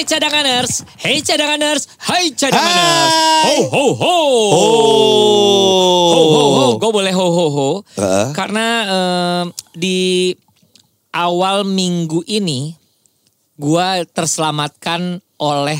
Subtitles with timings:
[0.00, 3.12] Hey cadanganers, hey cadanganers, hai cadanganers.
[3.44, 4.16] Ho ho ho.
[6.08, 6.66] Ho ho ho.
[6.80, 7.70] Gue boleh ho ho ho.
[8.00, 8.32] Heeh.
[8.32, 10.32] Karena em, di
[11.12, 12.72] awal minggu ini
[13.60, 15.76] gue terselamatkan oleh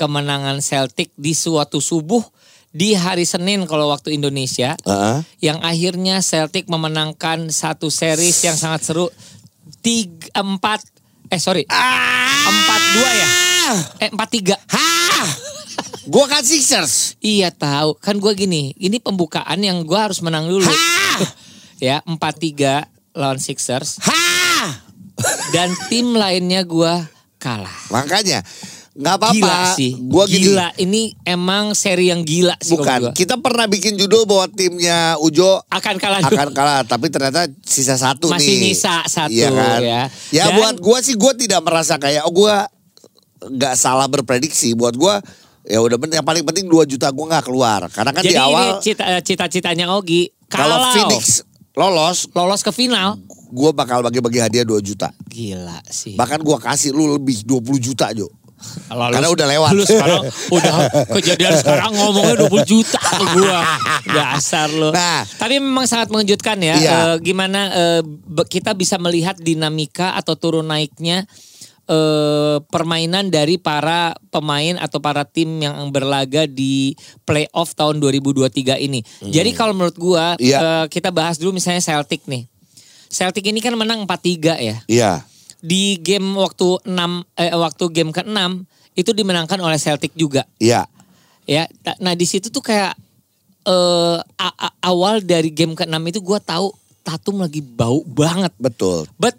[0.00, 2.24] kemenangan Celtic di suatu subuh
[2.72, 4.80] di hari Senin kalau waktu Indonesia.
[4.80, 5.44] Heeh.
[5.44, 9.12] Yang akhirnya Celtic memenangkan satu series yang sangat seru.
[9.84, 10.80] Tiga, empat,
[11.28, 11.64] eh sorry.
[12.48, 13.28] Empat dua ya?
[14.04, 14.56] Eh empat tiga.
[16.08, 17.20] Gua kan Sixers.
[17.20, 20.64] Iya tahu kan gue gini, ini pembukaan yang gue harus menang dulu.
[21.84, 24.16] ya empat tiga lawan Sixers Ha!
[25.52, 26.94] dan tim lainnya gue
[27.36, 27.76] kalah.
[27.92, 28.40] Makanya
[28.98, 29.34] nggak apa-apa.
[29.38, 30.50] Gila sih, Gua gini.
[30.50, 30.68] gila.
[30.74, 32.74] Ini emang seri yang gila sih.
[32.74, 33.12] Bukan, gua.
[33.14, 36.18] kita pernah bikin judul bahwa timnya Ujo akan kalah.
[36.20, 38.74] akan kalah, tapi ternyata sisa satu Masih nih.
[38.74, 39.78] nyisa satu, Iya kan?
[39.80, 40.00] ya.
[40.28, 42.66] Ya Dan- buat gua sih gua tidak merasa kayak oh gua
[43.40, 44.74] nggak salah berprediksi.
[44.74, 45.22] Buat gua
[45.62, 47.86] ya udah yang paling penting 2 juta gua nggak keluar.
[47.88, 53.14] Karena kan Jadi di awal cita, cita-citanya Ogi kalau kalau Phoenix lolos, lolos ke final.
[53.48, 55.14] gua bakal bagi-bagi hadiah 2 juta.
[55.24, 56.18] Gila sih.
[56.18, 58.26] Bahkan gua kasih lu lebih 20 juta, Jo.
[58.58, 59.70] Kalau Karena udah lewat.
[59.72, 60.74] Lu sekarang udah
[61.12, 63.60] kejadian sekarang ngomongnya 20 juta ke gua.
[64.04, 64.90] Dasar lu.
[64.90, 65.22] Nah.
[65.24, 66.74] Tapi memang sangat mengejutkan ya.
[66.74, 66.90] Iya.
[66.90, 67.60] eh, gimana
[68.04, 71.22] be- kita bisa melihat dinamika atau turun naiknya
[71.84, 76.92] eh, permainan dari para pemain atau para tim yang berlaga di
[77.22, 78.44] playoff tahun 2023
[78.78, 79.00] ini.
[79.22, 80.42] Jadi kalau menurut gua Hmm.
[80.42, 80.58] Iya.
[80.58, 82.44] eh, kita bahas dulu misalnya Celtic nih.
[83.08, 85.24] Celtic ini kan menang 4-3 ya Iya.
[85.58, 86.94] Di game waktu 6
[87.34, 88.62] eh, waktu game ke-6
[88.94, 90.86] itu dimenangkan oleh Celtic juga Iya.
[91.44, 91.66] ya.
[91.98, 92.94] Nah, di situ tuh kayak
[93.64, 96.70] eh a- a- awal dari game ke-6 itu gua tahu
[97.00, 98.52] Tatum lagi bau banget.
[98.56, 99.08] Betul.
[99.16, 99.32] But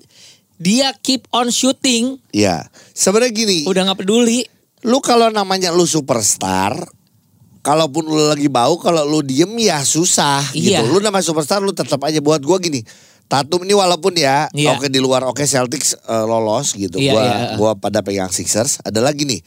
[0.58, 2.66] dia keep on shooting, Iya.
[2.92, 4.42] Sebenarnya gini, udah nggak peduli.
[4.82, 6.72] lu kalau namanya lu superstar,
[7.60, 10.82] kalaupun lu lagi bau, kalau lu diem ya susah Iya.
[10.82, 10.84] gitu.
[10.90, 12.82] Lu namanya superstar, lu tetap aja buat gua gini.
[13.30, 14.74] Tatum ini walaupun ya, Iya.
[14.74, 16.98] oke di luar oke Celtics eh, lolos gitu.
[16.98, 17.38] Iya, gua iya.
[17.56, 18.82] gua pada pegang Sixers.
[18.82, 19.46] Ada lagi nih.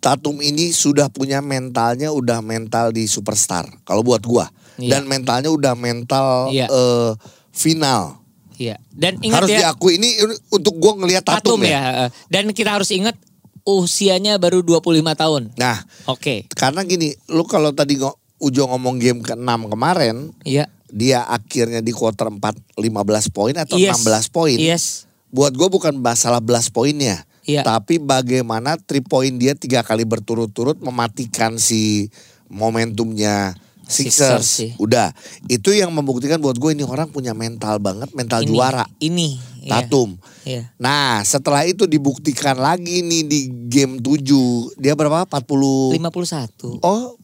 [0.00, 3.68] Tatum ini sudah punya mentalnya udah mental di superstar.
[3.84, 4.48] Kalau buat gua.
[4.80, 4.96] Iya.
[4.96, 6.64] Dan mentalnya udah mental Iya.
[6.70, 7.12] eh,
[7.52, 8.24] final.
[8.56, 8.80] Iya.
[8.88, 10.08] Dan ingat Harus ya diakui ini
[10.48, 11.68] untuk gua ngelihat Tatum, Tatum ya.
[11.68, 12.06] ya.
[12.32, 13.20] Dan kita harus ingat
[13.68, 15.52] usianya baru 25 tahun.
[15.60, 16.48] Nah, Oke.
[16.56, 18.00] Karena gini, lu kalau tadi
[18.38, 20.70] Ujo ngomong game ke-6 kemarin, Iya.
[20.88, 24.00] Dia akhirnya di quarter 4 15 poin atau Yes.
[24.00, 24.56] 16 poin.
[24.56, 24.84] Yes.
[25.28, 27.24] Buat gue bukan masalah belas poinnya.
[27.44, 27.64] Iya.
[27.64, 32.08] Tapi bagaimana 3 poin dia tiga kali berturut-turut mematikan si
[32.48, 33.56] momentumnya
[33.88, 34.44] Sixers Sixers.
[34.44, 34.70] sih.
[34.76, 35.16] Udah,
[35.48, 38.84] itu yang membuktikan buat gue ini orang punya mental banget, mental Ini, juara.
[39.00, 39.40] Ini.
[39.64, 39.80] iya.
[39.80, 40.20] Tatum.
[40.44, 40.68] Iya.
[40.76, 44.76] Nah, setelah itu dibuktikan lagi nih di game 7.
[44.76, 45.24] Dia berapa?
[45.24, 45.96] 40.
[45.96, 46.84] 51.
[46.84, 47.16] Oh,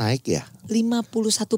[0.00, 0.42] naik ya?
[0.64, 1.04] 51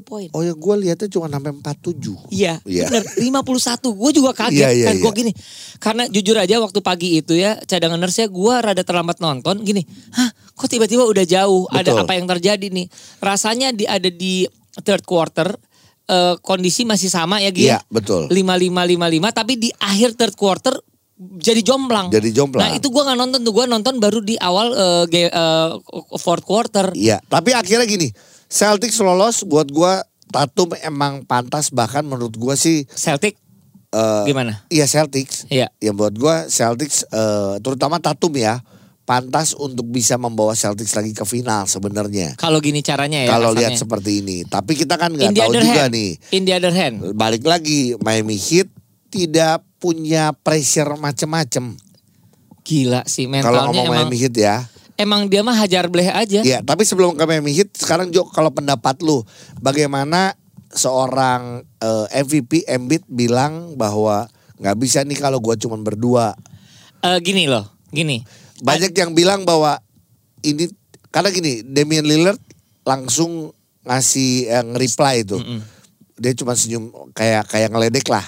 [0.01, 0.27] poin.
[0.33, 2.27] Oh ya gue lihatnya cuma sampai 47.
[2.27, 2.91] Iya, Iya.
[2.91, 3.93] bener 51.
[3.93, 5.19] Gue juga kaget Iya, iya, kan gue iya.
[5.23, 5.31] gini.
[5.79, 9.87] Karena jujur aja waktu pagi itu ya cadangan nurse gue rada terlambat nonton gini.
[10.11, 11.69] Hah kok tiba-tiba udah jauh.
[11.69, 12.01] Ada Betul.
[12.03, 12.85] apa yang terjadi nih.
[13.19, 14.43] Rasanya di ada di
[14.81, 15.55] third quarter
[16.03, 17.63] eh, kondisi masih sama ya Gia.
[17.63, 18.27] Iya, betul.
[18.27, 20.75] 5555 tapi di akhir third quarter
[21.13, 22.09] jadi jomplang.
[22.09, 22.65] Jadi jomplang.
[22.65, 25.69] Nah itu gue nggak nonton tuh gue nonton baru di awal eh, ge- eh,
[26.17, 26.91] fourth quarter.
[26.91, 28.09] Iya, tapi akhirnya gini,
[28.53, 29.93] Celtics lolos buat gue
[30.29, 33.33] Tatum emang pantas bahkan menurut gue sih Celtic
[33.89, 34.61] eh, gimana?
[34.69, 35.49] Iya Celtics.
[35.49, 35.73] Iya.
[35.81, 38.61] Ya buat gue Celtics eh, terutama Tatum ya
[39.09, 42.37] pantas untuk bisa membawa Celtics lagi ke final sebenarnya.
[42.37, 43.29] Kalau gini caranya ya.
[43.33, 46.11] Kalau lihat seperti ini, tapi kita kan nggak tahu juga hand, nih.
[46.31, 47.01] In the other hand.
[47.17, 48.69] Balik lagi Miami Heat
[49.09, 51.75] tidak punya pressure macem-macem.
[52.63, 54.57] Gila sih Kalau mentalnya ngomong emang Miami Heat ya.
[54.95, 56.41] Emang dia mah hajar bleh aja.
[56.41, 59.21] Iya, tapi sebelum ke Miami Heat, sekarang Jo kalau pendapat lu,
[59.59, 60.37] bagaimana
[60.73, 64.25] seorang eh, MVP Embiid bilang bahwa
[64.57, 66.33] nggak bisa nih kalau gua cuman berdua.
[67.03, 68.23] Eh, gini loh, gini.
[68.63, 69.77] Banyak yang bilang bahwa
[70.41, 70.69] ini
[71.11, 72.39] karena gini, Damian Lillard
[72.83, 73.51] langsung
[73.83, 75.37] ngasih eh, nge-reply itu.
[76.13, 78.23] Dia cuma senyum kayak kayak ngeledek lah.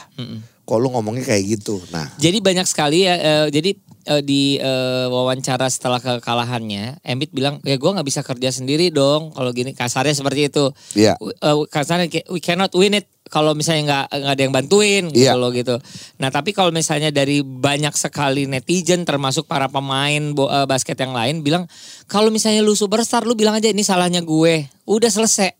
[0.65, 1.77] Kok lu ngomongnya kayak gitu.
[1.93, 3.15] Nah, Jadi banyak sekali ya.
[3.15, 8.49] eh, jadi eh, di eh, wawancara setelah kekalahannya, Embiid bilang ya gue nggak bisa kerja
[8.49, 10.69] sendiri dong kalau gini kasarnya seperti itu.
[10.93, 11.17] Iya.
[11.17, 15.03] W- eh, kasarnya kayak, we cannot win it kalau misalnya nggak nggak ada yang bantuin
[15.09, 15.33] gitu Iya.
[15.33, 15.75] loh gitu.
[16.17, 21.11] Nah tapi kalau misalnya dari banyak sekali netizen termasuk para pemain bo- eh, basket yang
[21.11, 21.65] lain bilang
[22.05, 25.51] kalau misalnya lu superstar lu bilang aja ini salahnya gue, udah selesai.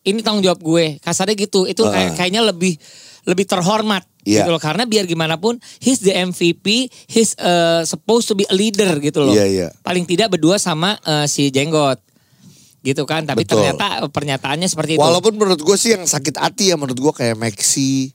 [0.00, 0.96] Ini tanggung jawab gue.
[0.98, 1.68] Kasarnya gitu.
[1.68, 1.92] Itu Ah.
[1.92, 2.80] kayak kayaknya lebih
[3.30, 4.44] lebih terhormat Iya.
[4.44, 6.66] gitu loh karena biar gimana pun he's the MVP,
[7.08, 9.32] he's uh, supposed to be a leader gitu loh.
[9.32, 9.68] Iya, iya.
[9.80, 11.96] Paling tidak berdua sama uh, si Jenggot.
[12.80, 13.60] Gitu kan, tapi Betul.
[13.60, 15.00] ternyata pernyataannya seperti itu.
[15.00, 18.12] Walaupun menurut gue sih yang sakit hati ya menurut gue kayak Maxi.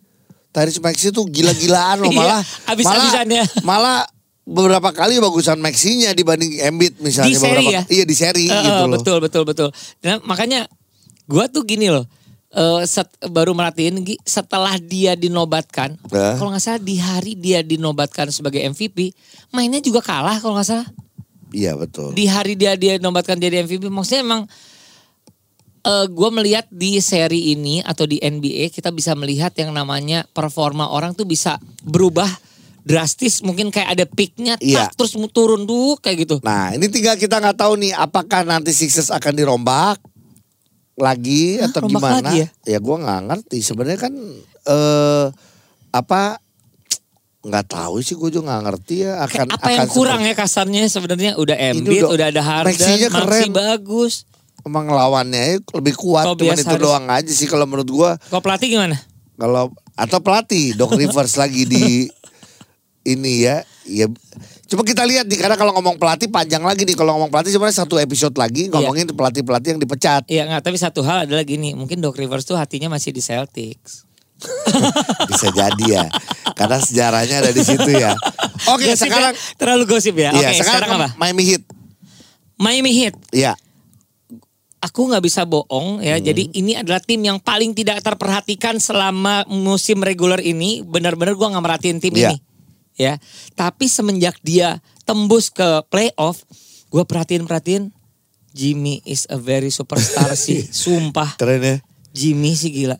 [0.50, 2.42] Tyrese Maxi tuh gila-gilaan loh Iya, malah.
[2.70, 3.44] abis-abisannya.
[3.62, 4.00] Malah, malah
[4.46, 7.82] beberapa kali bagusan Maxinya dibanding Embiid misalnya di seri beberapa ya.
[7.90, 8.94] Iya di seri Eh, gitu loh.
[8.98, 9.70] Betul betul betul.
[10.02, 10.70] Nah, makanya
[11.26, 12.06] gua tuh gini loh.
[12.50, 16.36] Eh, set- baru merhatiin setelah dia dinobatkan, Eh.
[16.36, 19.12] kalau nggak salah di hari dia dinobatkan sebagai MVP,
[19.50, 20.88] mainnya juga kalah kalau nggak salah.
[21.50, 22.12] Iya betul.
[22.12, 24.44] Di hari dia dia dinobatkan jadi MVP, maksudnya emang
[25.82, 30.90] eh gue melihat di seri ini atau di NBA kita bisa melihat yang namanya performa
[30.90, 32.26] orang tuh bisa berubah
[32.82, 34.90] drastis mungkin kayak ada peaknya Iya.
[34.98, 39.14] terus turun dulu kayak gitu Nah ini tinggal kita nggak tahu nih apakah nanti Sixers
[39.14, 40.02] akan dirombak
[40.96, 42.24] lagi Hah, atau gimana?
[42.24, 42.78] lagi ya?
[42.78, 43.58] gue nggak ngerti.
[43.60, 44.14] Sebenarnya kan
[44.66, 45.26] eh
[45.92, 46.40] apa
[47.42, 50.82] nggak tahu sih gue juga nggak ngerti ya akan apa yang akan kurang ya kasarnya
[50.86, 52.74] sebenarnya udah Embiid udah- udah ada Harden
[53.06, 53.52] keren.
[53.52, 54.26] bagus
[54.66, 56.82] Emang lawannya ya lebih kuat cuman Tobias itu Harris.
[56.82, 58.98] doang aja sih kalau menurut gue kok pelatih gimana
[59.38, 62.10] kalau atau pelatih Doc Rivers lagi di
[63.06, 64.10] ini ya ya
[64.66, 67.86] coba kita lihat nih karena kalau ngomong pelatih panjang lagi nih kalau ngomong pelatih sebenarnya
[67.86, 71.78] satu episode lagi ngomongin pelatih pelatih yang dipecat Iya nggak tapi satu hal adalah gini
[71.78, 74.10] mungkin Doc Rivers tuh hatinya masih di Celtics
[75.30, 76.06] bisa jadi ya
[76.58, 78.18] karena sejarahnya ada di situ ya
[78.74, 78.98] oke ya?
[78.98, 81.64] sekarang terlalu gosip ya iya oke sekarang, sekarang apa Miami Heat
[82.58, 83.54] Miami Heat iya
[84.86, 86.22] aku nggak bisa bohong ya.
[86.22, 86.26] Hmm.
[86.30, 90.86] Jadi ini adalah tim yang paling tidak terperhatikan selama musim reguler ini.
[90.86, 92.38] Benar-benar gua nggak merhatiin tim Iya.
[92.38, 92.45] ini.
[92.96, 93.20] Ya.
[93.54, 96.44] Tapi semenjak dia tembus ke playoff,
[96.90, 97.92] gua perhatiin-perhatiin
[98.56, 100.64] Jimmy is a very superstar sih.
[100.64, 101.36] Sumpah.
[101.36, 101.76] keren ya
[102.16, 102.96] Jimmy sih gila.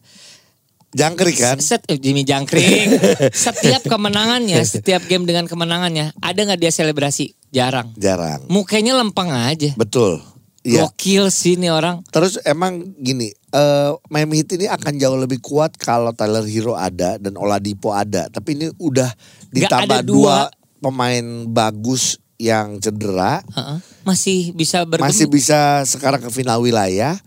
[0.96, 3.00] jangkrik kan Set, eh, Jimmy Jangkring.
[3.48, 7.36] setiap kemenangannya, setiap game dengan kemenangannya, ada nggak dia selebrasi?
[7.52, 7.96] Jarang.
[7.96, 9.72] jarang Mukanya lempeng aja.
[9.80, 10.20] betul
[10.66, 12.02] iya Gokil sih nih orang.
[12.10, 17.22] Terus emang gini, eh Miami Heat ini akan jauh lebih kuat kalau Tyler Hero ada
[17.22, 18.26] dan Oladipo ada.
[18.34, 19.14] Tapi ini udah
[19.54, 20.50] ditambah dua.
[20.50, 20.64] dua.
[20.82, 23.80] pemain bagus yang cedera, Heeh.
[24.06, 27.18] Masih bisa bergem- masih bisa sekarang ke final wilayah.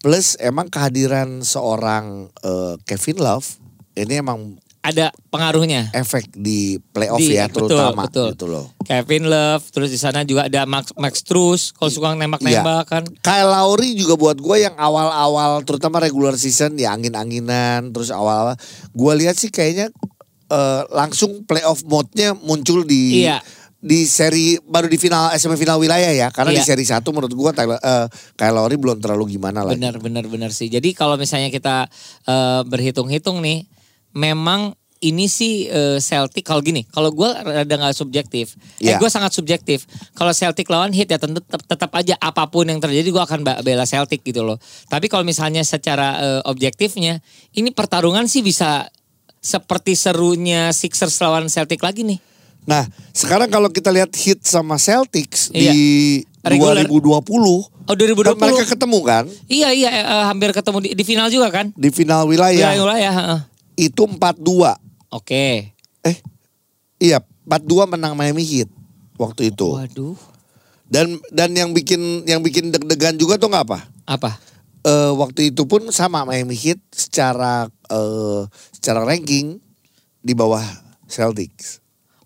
[0.00, 3.48] Plus emang kehadiran seorang eh, Kevin Love
[3.96, 5.88] ini emang ada pengaruhnya.
[5.90, 8.28] efek di playoff Di- ya betul, terutama betul.
[8.30, 8.66] gitu loh.
[8.84, 13.02] Kevin Love, terus di sana juga ada Max Max Truss kalau suka nembak-nembak kan.
[13.18, 18.60] Kyle Lowry juga buat gue yang awal-awal terutama regular season ya angin-anginan terus awal-awal
[18.90, 19.88] gue lihat sih kayaknya
[20.46, 23.40] eh, langsung playoff mode-nya muncul di Iya.
[23.80, 26.68] di seri baru di final semifinal wilayah ya karena di Iya.
[26.70, 29.80] seri satu menurut gue Tyler eh, Kyle Lowry belum terlalu gimana lagi.
[29.80, 30.68] Benar benar benar sih.
[30.68, 31.88] Jadi kalau misalnya kita
[32.22, 33.64] eh, berhitung-hitung nih,
[34.14, 38.96] memang ini sih eh, Celtic kalau gini, kalau gue rada nggak subjektif, eh Iya.
[38.96, 39.84] gue sangat subjektif.
[40.10, 43.42] Kalau Celtic lawan Heat ya tentu tetap, tetap aja apa pun yang terjadi gue akan
[43.60, 44.56] bela Celtic gitu loh.
[44.86, 47.20] Tapi kalau misalnya secara eh, objektifnya,
[47.52, 48.88] ini pertarungan sih bisa
[49.38, 52.16] seperti serunya Sixers lawan Celtic lagi nih.
[52.64, 55.68] Nah sekarang kalau kita lihat hit sama Celtics Iya.
[55.68, 55.80] di
[56.40, 56.80] Regular.
[56.80, 57.20] 2020
[57.84, 58.24] Oh 2020.
[58.24, 61.68] kan mereka ketemu kan Iya iya eh, hampir ketemu di, di final juga kan?
[61.76, 63.12] di final wilayah Iya iya.
[63.74, 64.78] Itu 4-2
[65.10, 65.70] Oke.
[66.02, 66.16] Eh,
[66.98, 68.66] iya, 4-2 menang Miami Heat
[69.14, 69.70] waktu itu.
[69.70, 70.18] Waduh.
[70.84, 73.78] Dan dan yang bikin yang bikin deg-degan juga tuh nggak apa?
[74.04, 74.30] Apa?
[74.82, 78.42] Eh, waktu itu pun sama Miami Heat secara eh,
[78.74, 79.62] secara ranking
[80.18, 80.60] di bawah
[81.06, 81.78] Celtics.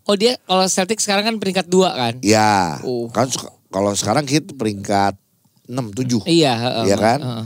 [0.08, 2.14] Oh dia kalau Celtic sekarang kan peringkat dua kan?
[2.24, 3.12] Ya, Uh.
[3.12, 3.28] kan
[3.68, 5.12] kalau sekarang Heat peringkat
[5.68, 6.24] 6 7.
[6.24, 6.52] Iya.
[6.56, 7.20] heeh, Iya kan?
[7.20, 7.44] heeh.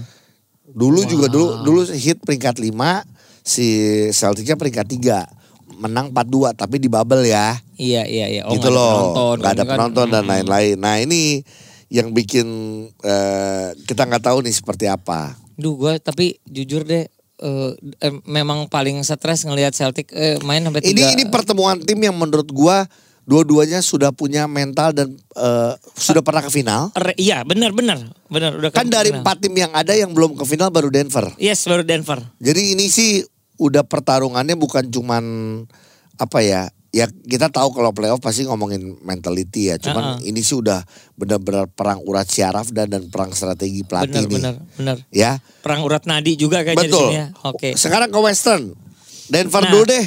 [0.71, 3.03] Dulu juga dulu dulu Heat peringkat 5,
[3.43, 3.67] si
[4.09, 5.83] Celticsnya peringkat 3.
[5.83, 7.59] Menang 4-2 tapi di bubble ya.
[7.75, 8.43] Iya iya iya.
[8.47, 9.71] gitu nggak ada loh penonton, nggak ada kan.
[9.75, 10.31] penonton dan Mm-mm.
[10.31, 11.43] lain-lain nah ini
[11.91, 12.47] yang bikin
[13.03, 17.11] eh, kita nggak tahu nih seperti apa Duh gue tapi jujur deh.
[17.43, 21.11] eh, eh, memang paling stres ngelihat Celtic eh, main sampai ini tiga.
[21.11, 22.87] ini pertemuan tim yang menurut gua
[23.23, 28.59] dua-duanya sudah punya mental dan eh, sudah pernah ke final Re- iya benar benar benar
[28.59, 31.87] udah kan dari empat tim yang ada yang belum ke final baru Denver Yes baru
[31.87, 32.19] Denver.
[32.43, 33.23] jadi ini sih
[33.63, 35.25] udah pertarungannya bukan cuman
[36.19, 39.81] apa ya ya kita tahu kalau playoff pasti ngomongin mentality ya.
[39.81, 40.29] Cuman Uh-uh.
[40.29, 40.85] ini sih udah
[41.17, 44.37] benar-benar perang urat syaraf dan dan perang strategi pelatih Benar, nih.
[44.37, 44.97] benar, benar.
[45.09, 45.41] Ya.
[45.65, 47.09] Perang urat nadi juga kayaknya di Betul.
[47.09, 47.27] sini ya.
[47.49, 47.69] Oke.
[47.81, 48.77] Sekarang ke Western.
[49.33, 50.05] Denver Nah, dulu deh.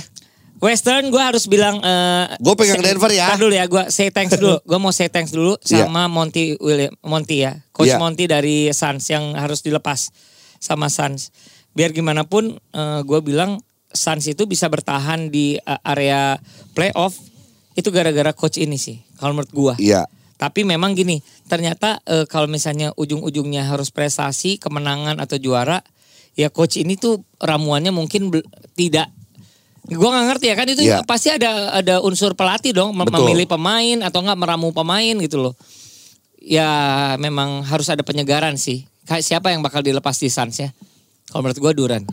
[0.58, 3.36] Western gue harus bilang eh Gue pegang say- Denver ya.
[3.36, 4.58] Dulu ya, gue say thanks dulu.
[4.70, 5.86] gue mau say thanks dulu Iya.
[5.86, 8.00] sama Monty William Monty ya, Coach Iya.
[8.00, 10.10] Monty dari Suns yang harus dilepas
[10.58, 11.30] sama Suns.
[11.72, 12.56] Biar gimana pun
[13.04, 13.60] gue bilang
[13.90, 16.36] Suns itu bisa bertahan di eh, area
[16.72, 17.16] playoff
[17.76, 19.04] itu gara-gara coach ini sih.
[19.16, 19.74] Kalau menurut gue.
[19.84, 20.08] Iya.
[20.36, 25.80] Tapi memang gini, ternyata eh, kalau misalnya ujung-ujungnya harus prestasi, kemenangan atau juara,
[26.36, 28.32] ya coach ini tuh ramuannya mungkin
[28.76, 29.12] tidak
[29.86, 31.06] Gue nggak ngerti ya kan itu Iya.
[31.06, 33.22] pasti ada ada unsur pelatih dong mem- Betul.
[33.24, 35.54] memilih pemain atau enggak meramu pemain gitu loh.
[36.38, 36.70] Ya
[37.15, 38.86] memang harus ada penyegaran sih.
[39.04, 40.70] Kayak siapa yang bakal dilepas di Suns ya?
[41.27, 42.04] Kalau menurut gue Duran.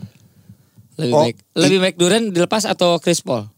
[0.95, 1.35] Lebih Oh, baik.
[1.55, 3.49] Lebih baik Duran dilepas atau Chris Paul?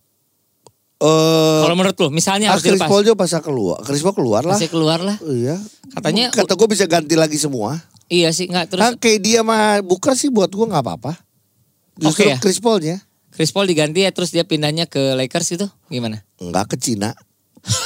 [0.95, 2.87] Eh, Kalau menurut lu misalnya ah, harus Chris dilepas.
[2.87, 3.77] Paul juga pas keluar.
[3.83, 4.55] Chris Paul keluar lah.
[4.55, 5.19] Masih keluar lah.
[5.21, 5.59] Iya.
[5.91, 7.83] Katanya- kata gue bisa ganti lagi semua.
[8.05, 11.19] Iya sih nggak terus Kan kayak dia sama Booker sih buat gue nggak apa-apa.
[11.95, 12.37] Justru Oke ya?
[12.37, 13.03] Chris Paulnya
[13.35, 16.23] Chris Paul diganti ya terus dia pindahnya ke Lakers itu gimana?
[16.37, 17.11] nggak ke Cina.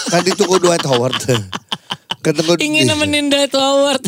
[0.08, 1.16] kan ditunggu Dwight Howard.
[2.20, 4.04] Ketemu Ingin nemenin Dwight Howard.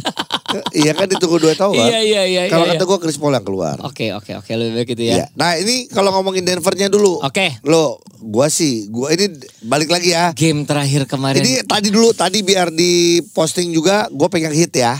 [0.69, 1.79] Iya kan ditunggu Dwight Howard.
[1.79, 3.79] Iya, iya, iya, Kalau iya, kata gue Chris Paul yang keluar.
[3.81, 5.15] Oke oke oke lebih baik itu Iya.
[5.15, 5.25] ya.
[5.33, 7.23] Nah ini kalau ngomongin Denvernya dulu.
[7.23, 7.55] Oke.
[7.63, 9.31] Lo, gua sih, gua ini
[9.63, 10.35] balik lagi ya.
[10.35, 11.39] Game terakhir kemarin.
[11.39, 12.91] Ini tadi dulu, tadi biar di
[13.31, 14.99] posting juga, gue pegang hit ya.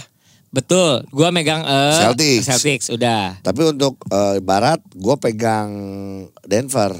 [0.51, 2.45] Betul, gua megang eh, Celtics.
[2.45, 3.39] Celtics udah.
[3.39, 5.71] Tapi untuk eh, Barat, gue pegang
[6.43, 6.91] Denver.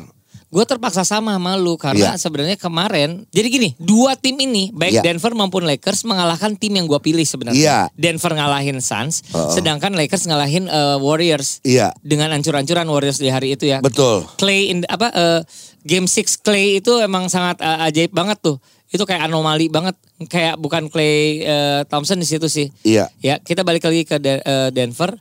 [0.47, 2.19] Gue terpaksa sama sama lu karena Iya.
[2.19, 5.03] sebenarnya kemarin jadi gini dua tim ini baik Iya.
[5.03, 7.55] Denver maupun Lakers mengalahkan tim yang gue pilih sebenarnya.
[7.55, 7.79] Iya.
[7.95, 9.55] Denver ngalahin Suns, Uh-uh.
[9.55, 13.79] sedangkan Lakers ngalahin eh, Warriors Iya, dengan ancur-ancuran Warriors di hari itu ya.
[13.79, 14.27] betul.
[14.35, 15.39] Clay in apa eh,
[15.83, 18.59] game 6 Clay itu emang sangat eh, ajaib banget tuh.
[18.91, 19.95] Itu kayak anomali banget,
[20.27, 22.67] kayak bukan Clay eh, Thompson di situ sih.
[22.83, 23.07] Iya.
[23.23, 25.15] Ya, kita balik lagi ke De- eh, Denver.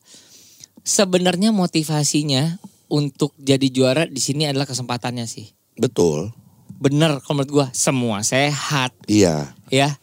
[0.83, 2.59] Sebenarnya motivasinya
[2.91, 5.55] untuk jadi juara di sini adalah kesempatannya sih.
[5.79, 6.35] Betul.
[6.81, 9.55] Bener kalau menurut gua semua sehat Iya.
[9.71, 9.95] ya.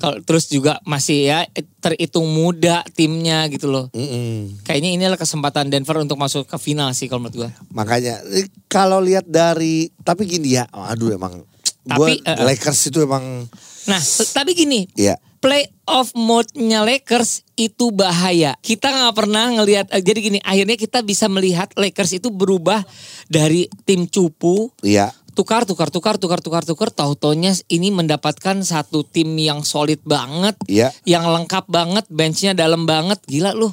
[0.00, 1.44] Kalau terus juga masih ya
[1.76, 3.92] terhitung muda timnya gitu loh.
[3.92, 4.64] Mm-mm.
[4.64, 7.50] Kayaknya ini adalah kesempatan Denver untuk masuk ke final sih kalau menurut gua.
[7.74, 11.44] Makanya eh, kalau lihat dari tapi gini ya, aduh emang
[11.82, 12.44] Tapi, gue eh, eh.
[12.44, 13.48] Lakers itu emang
[13.88, 18.52] Nah, tapi gini, ya playoff mode-nya Lakers itu bahaya.
[18.60, 19.88] Kita nggak pernah ngelihat.
[19.88, 22.84] eh, Jadi gini, akhirnya kita bisa melihat Lakers itu berubah
[23.26, 29.00] dari tim cupu iya tukar tukar tukar tukar tukar tukar tahu taunya ini mendapatkan satu
[29.00, 30.92] tim yang solid banget Iya.
[31.08, 33.72] yang lengkap banget benchnya dalam banget gila lu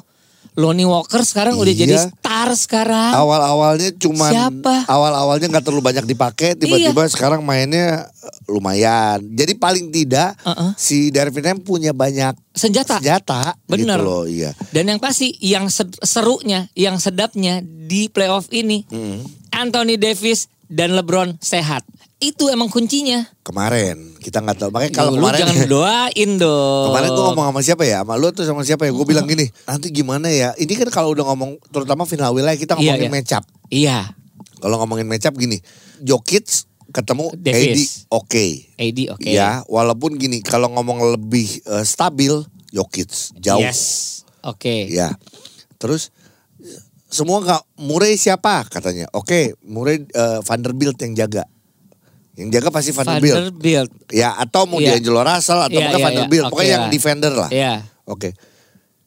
[0.58, 1.80] Lonnie Walker sekarang udah Iya.
[1.80, 4.74] jadi star sekarang awal-awalnya cuman Siapa?
[4.84, 10.74] awal-awalnya nggak terlalu banyak dipakai tiba-tiba sekarang mainnya eh, lumayan jadi paling tidak Uh-uh.
[10.74, 13.94] si Darvin Ham punya banyak senjata senjata Bener.
[13.94, 15.70] gitu loh iya dan yang pasti yang
[16.02, 19.20] serunya yang sedapnya di playoff ini Mm.
[19.50, 21.80] Anthony Davis dan LeBron sehat
[22.18, 27.24] itu emang kuncinya kemarin kita nggak tahu makanya kalau kemarin jangan doain dong Kemarin gue
[27.30, 28.02] ngomong sama siapa ya?
[28.02, 28.90] Sama lu tuh sama siapa ya?
[28.90, 30.50] Gue bilang gini, nanti gimana ya?
[30.52, 33.14] Ini kan kalau udah ngomong, terutama final wilayah kita Iya, ngomongin iya.
[33.14, 33.44] match up.
[33.70, 33.98] iya
[34.58, 35.62] Kalau ngomongin match up gini,
[36.00, 38.02] Jokic ketemu Davis.
[38.02, 38.46] AD oke.
[38.74, 42.34] AD oke Ya, walaupun gini, kalau ngomong lebih eh, stabil,
[42.68, 43.62] Jokic jauh.
[43.62, 43.80] yes
[44.42, 45.14] oke Ya,
[45.76, 46.10] terus
[47.06, 49.06] semua nggak Murray siapa katanya?
[49.14, 51.46] Oke, Murray eh, Vanderbilt yang jaga.
[52.38, 53.34] Yang jaga pasti Vanderbilt.
[53.34, 54.94] Vanderbilt Ya, atau mau Iya.
[54.94, 56.40] D'Angelo Russell atau Iya, mungkin iya, Vanderbilt.
[56.40, 56.48] iya.
[56.48, 56.90] Pokoknya Oke yang lah.
[56.94, 57.50] defender lah.
[57.50, 57.74] Iya.
[58.06, 58.28] Oke.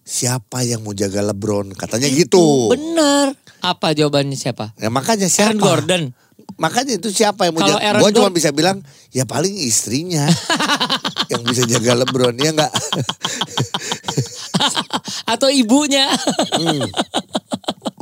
[0.03, 1.71] Siapa yang mau jaga LeBron?
[1.71, 2.45] Katanya Itu gitu.
[2.69, 3.33] Bener.
[3.61, 4.73] Apa jawabannya siapa?
[4.75, 5.49] Ya makanya siapa?
[5.49, 6.03] Aaron Gordon.
[6.57, 7.97] Makanya itu siapa yang mau Kalau jaga?
[7.97, 10.27] Gue cuma bisa bilang ya paling istrinya
[11.31, 12.69] yang bisa jaga LeBron ya enggak?
[15.31, 16.11] Atau ibunya.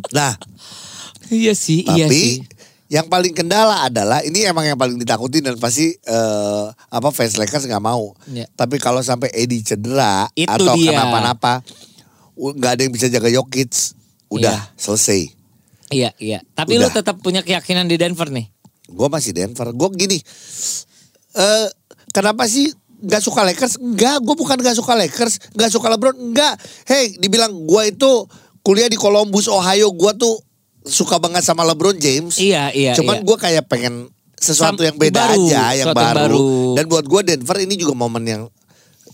[0.09, 0.33] Nah,
[1.29, 2.31] iya sih, iya tapi sih.
[2.89, 7.69] Yang paling kendala adalah ini emang yang paling ditakutin dan pasti eh, apa fans Lakers
[7.69, 8.17] nggak mau.
[8.25, 8.49] Iya.
[8.51, 10.89] Tapi kalau sampai Eddie cedera Itu atau dia.
[10.91, 11.61] kenapa-napa,
[12.33, 13.93] nggak ada yang bisa jaga Jokic.
[14.29, 14.73] Udah Iya.
[14.73, 15.21] selesai.
[15.89, 16.39] Iya, iya.
[16.53, 17.01] Tapi lu Udah.
[17.01, 18.45] tetap punya keyakinan di Denver nih.
[18.85, 19.69] Gue masih Denver.
[19.69, 20.17] Gue gini,
[21.33, 21.67] eh
[22.09, 22.69] kenapa sih
[22.99, 23.77] nggak suka Lakers?
[23.77, 26.17] Enggak, gue bukan nggak suka Lakers, nggak suka LeBron.
[26.17, 26.57] Enggak.
[26.85, 28.11] Hey, dibilang gue itu
[28.61, 29.93] kuliah di Columbus, Ohio.
[29.93, 30.35] Gue tuh
[30.89, 32.35] suka banget sama LeBron James.
[32.35, 33.25] Iya, iya, Cuman iya.
[33.25, 36.15] gue kayak pengen sesuatu Sam- yang beda baru, aja, yang baru.
[36.17, 36.39] baru.
[36.73, 38.43] Dan buat gue Denver ini juga momen yang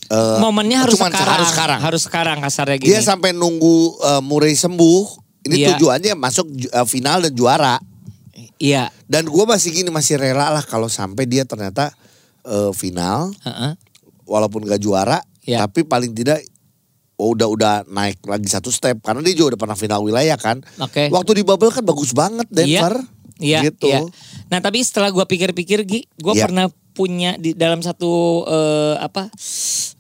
[0.06, 1.34] eh, Momennya harus cuman sekarang.
[1.34, 1.80] harus sekarang.
[1.82, 2.90] Harus sekarang kasarnya gini.
[2.90, 5.04] Dia sampai nunggu eh, Murray sembuh.
[5.46, 5.68] Ini Iya.
[5.74, 7.76] tujuannya masuk eh, final dan juara.
[8.58, 8.90] Iya.
[9.06, 11.90] Dan gue masih gini masih rela lah kalau sampai dia ternyata
[12.42, 13.74] eh, final Heeh.
[14.24, 15.66] walaupun gak juara, Iya.
[15.66, 16.42] tapi paling tidak
[17.16, 20.60] udah udah naik lagi satu step karena dia juga udah pernah final wilayah kan.
[20.84, 21.08] Oke.
[21.08, 23.00] Waktu di bubble kan bagus banget Denver.
[23.36, 23.92] Iya, gitu.
[23.92, 24.00] iya.
[24.48, 26.48] Nah tapi setelah gua pikir-pikir Gi, gue Iya.
[26.48, 29.28] pernah punya di dalam satu eh, apa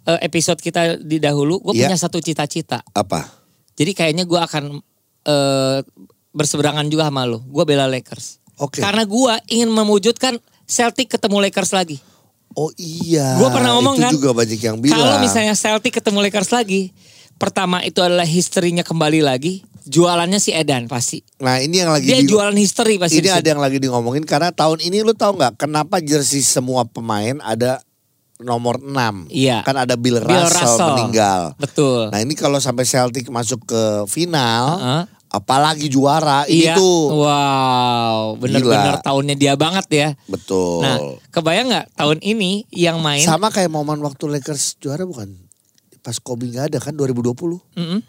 [0.07, 1.91] eh, episode kita di dahulu, gue Iya.
[1.91, 2.79] punya satu cita-cita.
[2.95, 3.27] Apa?
[3.75, 4.79] Jadi kayaknya gue akan
[5.27, 5.79] eh,
[6.31, 7.43] berseberangan juga sama lo.
[7.43, 8.39] Gue bela Lakers.
[8.59, 8.79] Oke.
[8.79, 11.99] Karena gue ingin mewujudkan Celtic ketemu Lakers lagi.
[12.55, 13.35] Oh iya.
[13.35, 14.95] Gua pernah ngomong itu kan, juga banyak yang bilang.
[14.95, 16.95] Kalau misalnya Celtic ketemu Lakers lagi,
[17.35, 21.19] pertama itu adalah historinya kembali lagi, jualannya si Edan pasti.
[21.37, 23.19] Nah ini yang lagi Dia di- jualan history pasti.
[23.19, 26.87] Ini ada yang lagi di ngomongin karena tahun ini lu tahu nggak kenapa jersey semua
[26.87, 27.83] pemain ada
[28.35, 29.31] nomor 6.
[29.31, 29.63] Iya.
[29.63, 30.89] Kan ada Bill, Bill Russell, Russell.
[30.91, 31.41] meninggal.
[31.55, 32.11] Betul.
[32.11, 35.03] Nah ini kalau sampai Celtic masuk ke final, Heeh.
[35.35, 36.73] Apalagi juara iya.
[36.73, 37.11] ini tuh.
[37.13, 40.07] Wow, bener-bener tahunnya dia banget ya.
[40.25, 40.81] Betul.
[40.81, 40.97] Nah,
[41.29, 43.19] kebayang nggak tahun ini yang main?
[43.19, 45.35] Sama kayak momen waktu Lakers juara bukan?
[45.99, 47.35] Pas Kobe nggak ada kan 2020.
[47.75, 47.99] Mm-mm.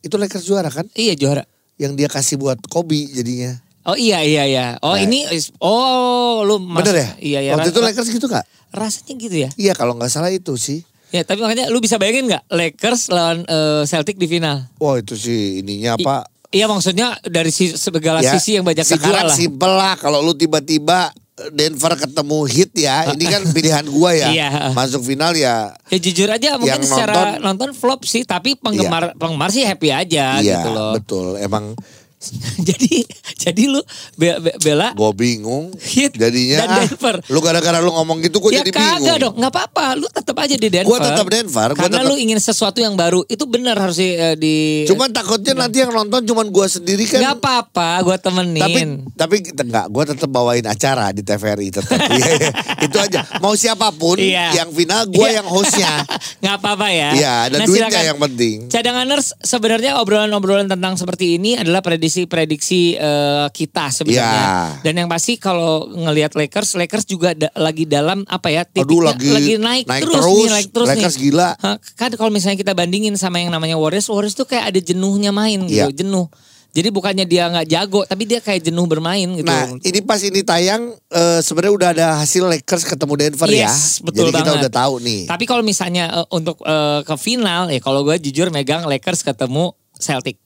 [0.00, 0.86] Itu Lakers juara kan?
[0.94, 1.42] Iya juara.
[1.74, 3.58] Yang dia kasih buat Kobe jadinya.
[3.82, 4.66] Oh iya iya iya.
[4.78, 5.00] Oh Nah.
[5.00, 7.08] ini is- oh lu mas- Bener ya?
[7.18, 7.52] Iya iya.
[7.56, 8.44] Waktu itu Lakers gitu gak?
[8.68, 9.50] rasanya gitu ya.
[9.56, 10.84] Iya kalau nggak salah itu sih.
[11.08, 14.68] Ya tapi makanya lu bisa bayangin nggak Lakers lawan eh, Celtic di final?
[14.76, 16.28] Wah itu sih ininya I- apa?
[16.50, 19.70] Iya maksudnya dari si, segala Ya, sisi yang banyak dijual sekarang lah.
[19.70, 21.12] lah kalau lu tiba-tiba
[21.48, 24.50] Denver ketemu hit ya ini kan pilihan gua ya Iya.
[24.72, 29.48] masuk final ya Ya jujur aja mungkin Yang secara nonton, flop sih, tapi penggemar penggemar
[29.48, 30.92] sih happy aja iya gitu loh.
[30.94, 31.78] betul emang
[32.68, 33.06] jadi
[33.38, 33.80] jadi lu
[34.14, 37.16] be- be- bela gue bingung Heat jadinya dan ah, Denver.
[37.24, 39.86] lu gara-gara lu ngomong gitu gue ya jadi kagak bingung dong, nggak apa-apa.
[39.94, 40.88] Lu tetap aja di Denver.
[40.88, 43.22] Gua tetap Denver, gua Karena tetap- lu ingin sesuatu yang baru.
[43.24, 47.18] Itu benar harus di, eh, di cuman takutnya nanti yang nonton cuman gua sendiri kan
[47.18, 48.88] nggak apa-apa, gue temenin.
[49.08, 52.50] tapi tapi enggak gue tetap bawain acara di TVRI tetap Iya, iya.
[52.80, 54.54] itu aja mau siapa pun Iya.
[54.54, 55.38] yang final gue Iya.
[55.38, 55.92] yang hostnya
[56.42, 57.08] nggak apa-apa ya.
[57.12, 58.04] Iya, ada duitnya silakan.
[58.04, 58.56] yang penting.
[58.68, 64.24] Cadanganers sebenarnya obrolan-obrolan tentang seperti ini adalah prediksi-prediksi eh, kita sebenarnya.
[64.24, 64.80] Iya.
[64.82, 68.64] Dan yang pasti kalau ngelihat Lakers, Lakers juga da- lagi dalam apa ya?
[68.64, 70.26] Aduh, titiknya lagi naik, naik terus, terus.
[70.26, 71.22] nih, naik terus Lakers nih.
[71.28, 71.48] gila.
[71.94, 75.60] Kan kalau misalnya kita bandingin sama yang namanya Warriors, Warriors tuh kayak ada jenuhnya main
[75.68, 75.92] gitu, Iya.
[75.94, 76.26] jenuh.
[76.68, 79.48] Jadi bukannya dia nggak jago, tapi dia kayak jenuh bermain gitu.
[79.48, 83.66] Nah, ini pas ini tayang eh, sebenarnya udah ada hasil Lakers ketemu Denver ya.
[83.66, 84.62] Yes, betul Jadi kita banget.
[84.62, 85.20] udah tahu nih.
[85.26, 89.72] Tapi kalau misalnya eh, untuk eh, ke final, ya kalau gue jujur megang Lakers ketemu
[89.98, 90.38] Celtic.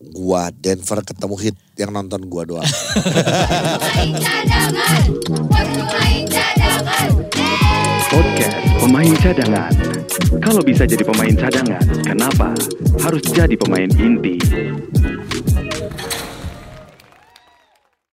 [0.00, 2.64] Gua Denver ketemu hit yang nonton gua doang.
[3.84, 5.04] Pemain cadangan,
[5.52, 7.08] waktu main cadangan.
[8.08, 9.72] Podcast Pemain Cadangan.
[10.40, 12.56] Kalau bisa jadi pemain cadangan, kenapa
[13.04, 14.40] harus jadi pemain inti?